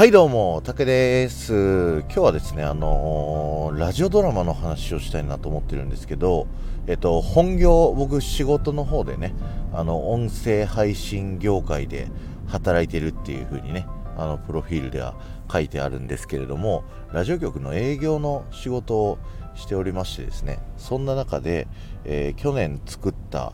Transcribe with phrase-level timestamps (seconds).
[0.00, 2.00] はいどうも、たけです。
[2.04, 6.46] 今日はですね、あのー、ラジオドラマの話をしたいなと思ってるんですけど、
[6.86, 9.34] えっと、本業、僕仕事の方でね、
[9.74, 12.08] あの、音声配信業界で
[12.46, 13.86] 働いてるっていう風にね、
[14.16, 15.16] あの、プロフィールでは
[15.52, 16.82] 書いてあるんですけれども、
[17.12, 19.18] ラジオ局の営業の仕事を
[19.54, 21.68] しておりましてですね、そんな中で、
[22.06, 23.52] えー、去年作った、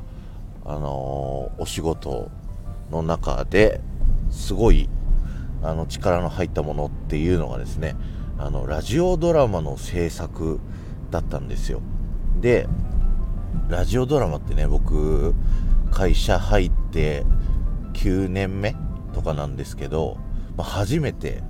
[0.64, 2.30] あのー、お仕事
[2.92, 3.80] の中で
[4.30, 4.88] すごい
[5.62, 7.96] あの力の入ったものっていうのがですね
[8.38, 10.60] あのラジオドラマの制作
[11.10, 11.80] だったんですよ。
[12.40, 12.68] で
[13.68, 15.34] ラジオドラマってね僕
[15.90, 17.24] 会社入って
[17.94, 18.76] 9年目
[19.14, 20.18] とかなんですけど、
[20.56, 21.42] まあ、初めて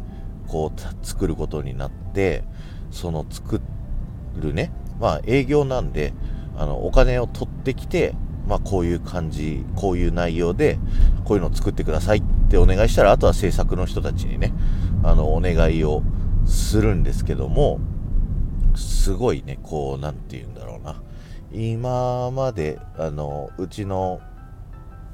[0.46, 2.44] こう作ることになって
[2.90, 3.60] その作
[4.36, 6.14] るねまあ営業なんで
[6.56, 8.14] あのお金を取ってきて
[8.46, 10.78] まあ、こういう感じ、こういう内容で、
[11.24, 14.52] こういうのを作ってくださいってお願いしたら、あとは制作の人たちにね、
[15.02, 16.02] あの、お願いを
[16.44, 17.80] するんですけども、
[18.74, 21.02] すごいね、こう、なんて言うんだろうな。
[21.52, 24.20] 今まで、あの、うちの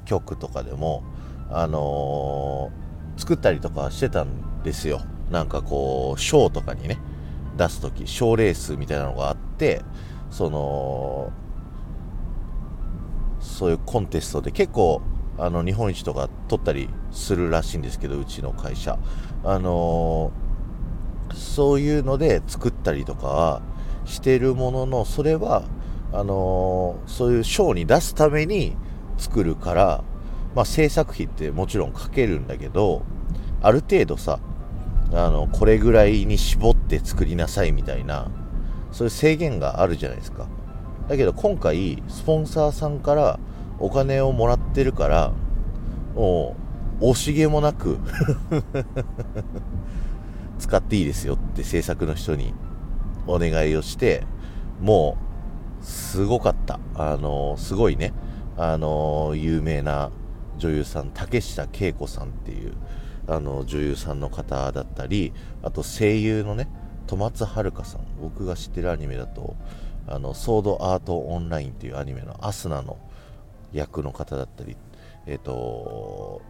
[0.05, 1.03] 曲とかでも、
[1.49, 5.01] あのー、作ったりとかしてたんですよ。
[5.31, 6.99] なんかこう、ショーとかにね、
[7.57, 9.81] 出す時、賞レースみたいなのがあって、
[10.31, 11.31] その、
[13.39, 15.01] そういうコンテストで結構
[15.37, 18.97] あの日本一とか取ったりするらしいんですけどうちの会社。
[19.43, 23.61] あのー、そういうので作ったりとかは
[24.05, 25.63] してるもののそれは
[26.11, 28.75] あのー、そういう賞に出すために
[29.17, 30.03] 作るから、
[30.55, 33.03] まあ、制作費ってもちろんかけるんだけど
[33.61, 34.39] ある程度さ
[35.11, 38.31] あのこれぐらいに絞って作りなさいみたいな
[38.91, 40.47] そういう制限があるじゃないですか。
[41.07, 43.39] だけど今回スポンサーさんから
[43.83, 45.33] お金をもらってるから
[46.15, 46.55] も
[47.01, 47.99] う惜しげもなく
[50.57, 52.53] 使っていいですよって制作の人に
[53.27, 54.25] お願いをして
[54.79, 55.17] も
[55.81, 56.79] うすごかった。
[56.95, 58.13] あのすごいね。
[58.55, 60.11] あの有名な
[60.57, 62.75] 女優さん竹下恵子さんっていう
[63.27, 66.69] あの女優さんの方だったりあと声優のね
[67.07, 68.01] 戸松遥さん。
[68.21, 69.57] 僕が知ってるアニメだと
[70.07, 72.97] あのソードアートオンラインっていうアニメのアスナの
[73.73, 74.77] 役の方だったり、
[75.25, 76.41] えっ、ー、と、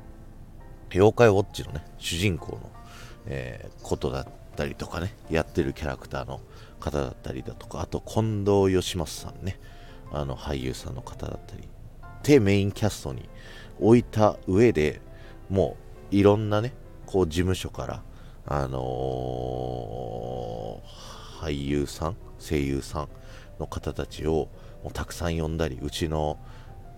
[0.93, 2.71] 妖怪ウォッチのね、主人公の、
[3.25, 6.41] えー、ことだったりとかね、やってるキャラクターの
[6.79, 9.59] 方だったりだとか、あと近藤義正さんね、
[10.11, 11.67] あの俳優さんの方だったり、
[12.23, 13.27] でメインキャストに
[13.79, 15.01] 置いた上で
[15.49, 15.75] も
[16.11, 16.73] ういろんなね、
[17.05, 18.03] こう事務所から、
[18.45, 23.07] あのー、俳優さん、声優さん、
[23.59, 24.49] の方たちを
[24.83, 26.37] もうたくさん呼んだりうちの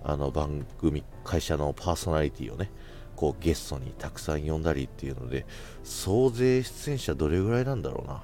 [0.07, 2.69] あの番組会社のパーソナリティをね
[3.15, 5.45] こうゲストにたくさん呼んだりっていうので
[5.83, 8.23] 総勢出演者どれぐらいなんだろうな。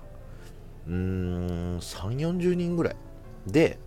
[0.88, 2.96] うーん3 4 0人ぐらい
[3.47, 3.80] で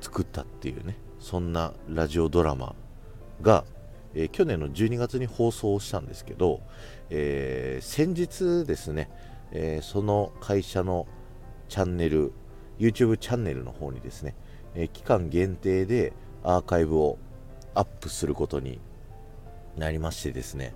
[0.00, 2.74] 作ったっていうねそんなラジオドラマ
[3.40, 3.64] が、
[4.14, 6.60] えー、去年の12月に放送したんですけど、
[7.10, 9.10] えー、先日ですね、
[9.52, 11.06] えー、その会社の
[11.68, 12.32] チャンネル
[12.78, 14.34] YouTube チャンネルの方にですね、
[14.74, 16.12] えー、期間限定で
[16.44, 17.18] アーカイブを
[17.74, 18.78] アップすることに
[19.76, 20.74] なりましてですね、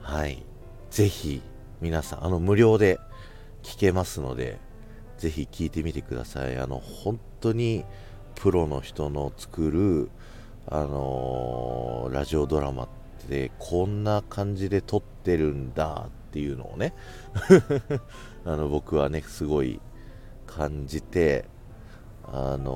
[0.00, 0.44] はい、
[0.90, 1.42] ぜひ
[1.80, 3.00] 皆さん、あの無料で
[3.62, 4.60] 聞けますので、
[5.18, 6.58] ぜひ聞いてみてください。
[6.58, 7.84] あの本当に
[8.34, 10.10] プロの人の作る、
[10.66, 12.88] あのー、ラジオドラマっ
[13.28, 16.94] てこんな感じで撮ってるんだっていうのをね
[18.44, 19.80] あの僕はねすごい
[20.46, 21.44] 感じて
[22.24, 22.70] あの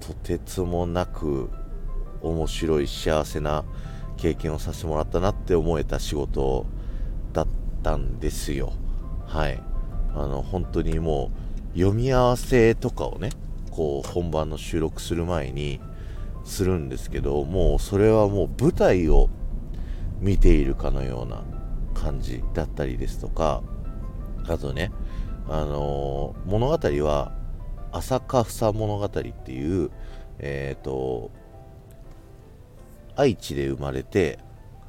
[0.00, 1.50] とてつもなく
[2.22, 3.64] 面白い幸せな
[4.16, 6.66] 経験をさせてもらったなって思えた仕事
[7.32, 7.46] だっ
[7.82, 8.72] たんですよ。
[9.26, 9.60] はい。
[10.14, 11.30] あの本当にも
[11.74, 13.30] う読み合わせとかをね
[13.70, 15.80] こう本番の収録する前に
[16.44, 19.28] するんですけどもうそれはもう舞台を
[20.20, 21.44] 見ているかのような
[21.94, 23.62] 感じだったりですとか
[24.48, 24.90] あとね
[25.48, 26.72] あのー、物語
[27.06, 27.37] は
[27.92, 29.90] 浅香房物語っていう、
[30.38, 31.30] えっ、ー、と、
[33.16, 34.38] 愛知で生まれて、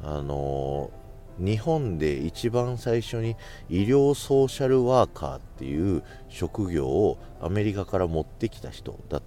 [0.03, 0.91] あの、
[1.39, 3.35] 日本で一番最初に
[3.69, 9.21] 医療ソーシャルワーカーっていう職業をアメリカから持ってきた人だっ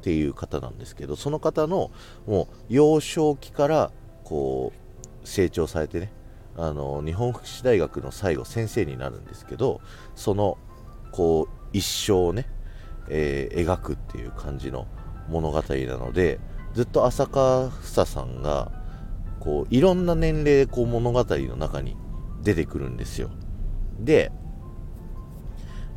[0.00, 1.90] ていう方なんですけど、その方の
[2.26, 3.90] もう幼少期から
[4.22, 4.72] こ
[5.24, 6.12] う成長されてね、
[6.56, 9.80] あの日本福祉大学の最後先生になるんですけど
[10.14, 10.56] その
[11.10, 12.46] こう一生をね、
[13.08, 14.86] えー、描くっていう感じの
[15.28, 16.40] 物語なので
[16.74, 18.72] ずっと浅香房さんが
[19.40, 21.96] こういろんな年齢でこう物語の中に
[22.42, 23.30] 出てくるんですよ。
[23.98, 24.32] で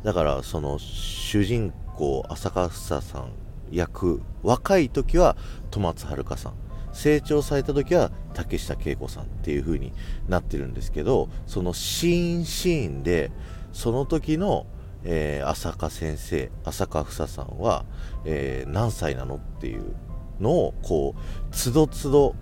[0.04, 3.32] だからその主人公浅香房さん
[3.70, 5.36] 役若い時は
[5.70, 6.54] 戸松遥さん。
[6.90, 9.92] 成長された時は竹下景子さんっていう風に
[10.26, 13.30] なってるんですけどそのシーンシーンで
[13.72, 14.66] その時の、
[15.04, 17.84] えー、浅香先生浅香房さんは、
[18.24, 19.94] えー、何歳なのっていう
[20.40, 22.34] のをこうつどつど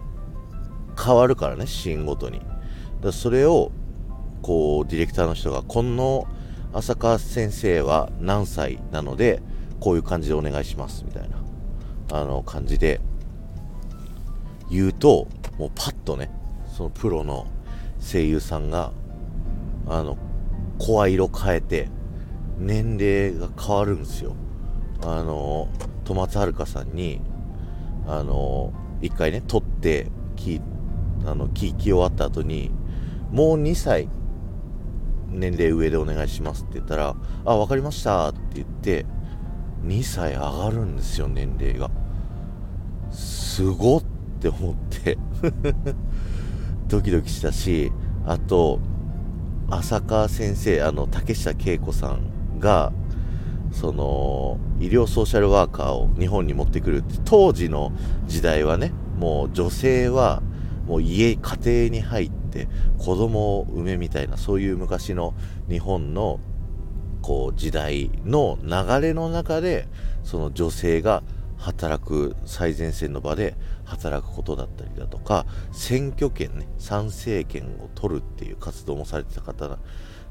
[1.02, 2.40] 変わるからねシーンごとに。
[3.00, 3.72] だそれを
[4.42, 6.26] こうディレクターの人がこの
[6.72, 9.42] 浅香先生は何歳なので
[9.80, 11.36] こういう感じでお願いしますみたいな
[12.12, 13.00] あの感じで
[14.70, 16.30] 言うともうパッとね
[16.76, 17.46] そのプロの
[18.00, 18.92] 声優さんが
[19.88, 20.18] あの
[20.78, 21.88] 声色変えて
[22.58, 24.34] 年齢が変わるんですよ。
[25.02, 25.68] あの
[26.04, 27.20] 戸松遥さんに
[28.06, 28.72] あの
[29.02, 30.60] 一回ね撮って聞
[31.26, 32.70] あの聞き終わった後に
[33.30, 34.08] もう2歳
[35.28, 39.04] 年齢上でお願いしますって言ったらあ分かりましたって言って
[39.84, 41.90] 2歳上がるんですよ年齢が。
[43.10, 44.02] すごっ
[44.40, 45.16] て思って
[46.88, 47.92] ドキドキしたし
[48.26, 48.80] あと
[49.70, 52.92] 浅川先生あの竹下恵子さんが
[53.72, 57.92] その医療ソーシャルワーカーを日本に持ってくるって当時の
[58.26, 60.42] 時代はねもう女性は
[60.86, 61.56] もう家家
[61.86, 62.68] 庭に入って
[62.98, 65.34] 子供を産めみたいなそういう昔の
[65.68, 66.40] 日本の
[67.22, 69.88] こう時代の流れの中で
[70.22, 71.22] その女性が
[71.58, 79.78] 働く最前線の場で働くことだったりだとか選挙権ね参政権を取るっていう活動もされてた方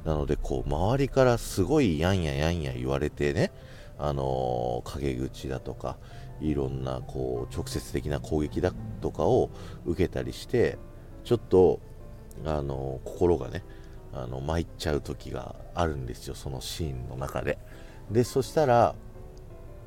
[0.06, 3.52] なのでこう周りからすごいやんややんや言われてね
[3.98, 5.98] あのー、陰口だとか
[6.40, 8.72] いろんなこう直接的な攻撃だ
[9.02, 9.50] とかを
[9.86, 10.78] 受けたりして
[11.24, 11.80] ちょっと
[12.46, 13.64] あのー、心がね
[14.14, 17.58] あの参っちゃう時があるんですよそのシーンの中で。
[18.12, 18.96] でそしたら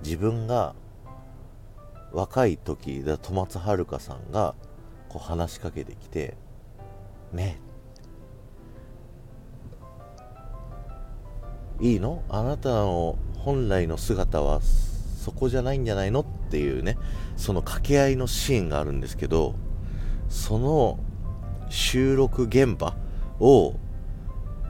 [0.03, 0.75] 自分が
[2.12, 4.55] 若い時だ戸松遥さんが
[5.09, 6.37] こう話しかけてきて
[7.32, 7.68] 「ねえ
[11.81, 12.23] いいの？
[12.29, 16.97] あなたの本来の姿はそこじゃないんじゃないの?」っていうね
[17.37, 19.55] その掛け合いのシーンがあるんですけど
[20.29, 20.99] その
[21.69, 22.97] 収録現場
[23.41, 23.75] を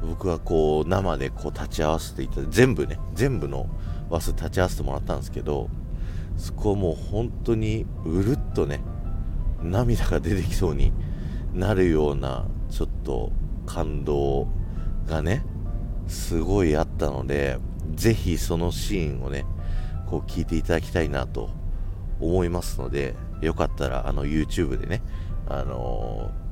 [0.03, 3.69] 僕はこう生でこう立ち会わせていただいて全部ね全部の
[4.11, 5.69] バス立ち会わせてもらったんですけど
[6.37, 8.81] そこもう本当にうるっとね
[9.63, 10.93] 涙が出てきそうに
[11.53, 13.33] なるようなちょっと
[13.67, 14.49] 感動
[15.07, 15.45] がね
[16.09, 17.59] すごいあったので
[17.95, 19.45] ぜひそのシーンをね
[20.07, 21.51] こう聞いていただきたいなと
[22.21, 25.03] 思いますのでよかったらあの YouTube でね
[25.47, 26.49] あのー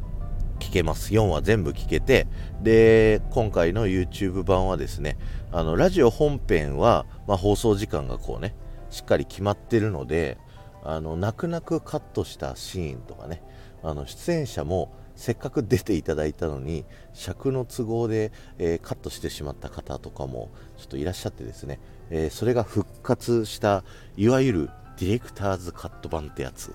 [0.59, 1.13] 聞けます。
[1.13, 2.27] 4話全部聞けて、
[2.63, 5.19] で、今回の YouTube 版はですね、
[5.53, 8.55] あの、ラジオ本編は、まあ、放送時間がこうね、
[8.91, 10.39] しっかり決まってるので、
[10.83, 13.43] あの、泣く泣くカットしたシーンとかね、
[13.83, 16.85] あの、出演者もせっかく出ていただいたのに、
[17.15, 21.81] 尺の都合で、えー、カットしてしまった方とかも、ちょっといらっしゃってですね、
[22.11, 23.83] えー、それが復活した、
[24.17, 26.75] いわゆるディレクターズカット版ってやつ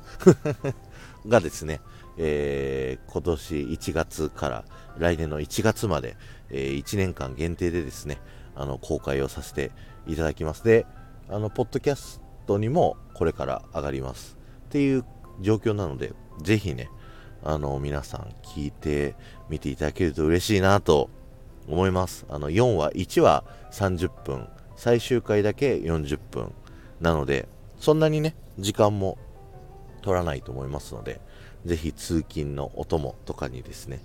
[1.27, 1.81] がですね、
[2.17, 4.65] えー、今年1月から
[4.97, 6.17] 来年の1月まで、
[6.49, 8.19] え、1年間限定でですね、
[8.55, 9.71] あの、公開をさせて
[10.07, 10.63] いただきます。
[10.63, 10.85] で、
[11.29, 14.37] あの、ポッドキャストにもこれから上がります。
[14.65, 15.05] っていう
[15.39, 16.89] 状況なので、ぜひね、
[17.43, 19.15] あの、皆さん聞いて
[19.49, 21.09] みていただけると嬉しいなと
[21.67, 22.25] 思います。
[22.29, 26.53] あの、4話、1話30分、最終回だけ40分
[26.99, 27.47] なので、
[27.79, 29.17] そんなにね、時間も
[30.01, 31.21] 取らないと思いますので、
[31.65, 33.99] ぜひ通勤のお供とかにですね、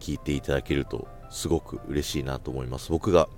[0.00, 2.90] 聞いていただけるとすごく嬉しいなと思います。
[2.90, 3.28] 僕が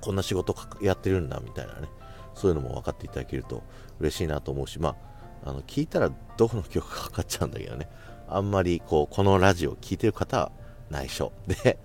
[0.00, 1.88] こんな仕事やってるんだみたいなね、
[2.34, 3.62] そういうのも分かっていただけると
[3.98, 4.96] 嬉しいなと思うし、ま
[5.44, 7.88] あ、あの聞いたらどこの曲かかかっちゃうんだけどね、
[8.28, 10.52] あんまりこう、このラジオ聴いてる方は
[10.90, 11.78] 内緒 で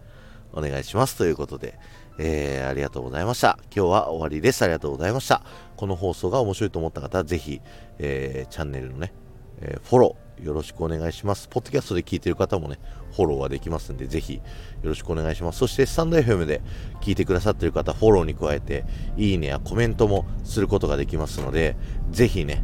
[0.54, 1.78] お願いしますということで、
[2.18, 3.58] えー、ありがとうございました。
[3.76, 4.62] 今日は終わりです。
[4.64, 5.44] ありがとうございました。
[5.78, 7.62] この放送が面白いと思った方は、ぜひ、
[8.00, 9.14] えー、チャンネルのね、
[9.62, 11.48] えー、フォローよろしくお願いします。
[11.48, 12.80] ポッドキャストで聞いてる方もね、
[13.16, 14.42] フォローはできますんで、ぜひよ
[14.84, 15.60] ろしくお願いします。
[15.60, 16.62] そして、スタンド FM で
[17.02, 18.86] 聞いてくださってる方、フォローに加えて、
[19.18, 21.76] いいねやコメントもすることができますので、
[22.10, 22.64] ぜひね、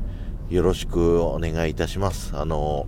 [0.50, 2.36] よろしくお願いいたします。
[2.36, 2.88] あの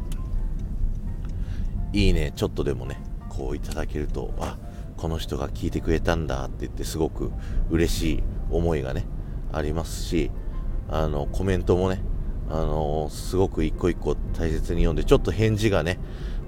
[1.93, 4.57] いいね、ちょっとでもね、こういただけると、あ、
[4.97, 7.31] この人が聞いてくれたんだって言ってすごく
[7.69, 9.05] 嬉しい思いがね
[9.53, 10.29] ありますし
[10.89, 12.01] あのコメントもね
[12.49, 15.99] あのすごく一個一個大切に読んで、ちょっと返事がね、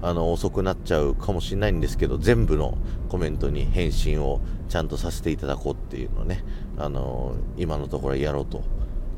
[0.02, 2.76] あの遅くなっちゃうかもしれないんですけど、全部の
[3.08, 6.44] コメントに返信をちゃんとさせていただこうっていうのをね、
[6.76, 8.64] あの今のところやろうと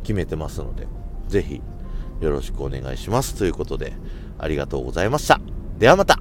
[0.02, 0.87] 決めてますので、
[1.26, 1.62] ぜひ
[2.21, 3.35] よろしくお願いします。
[3.35, 3.95] ということで、
[4.38, 5.53] ありがとうございました。
[5.78, 6.19] ではまた。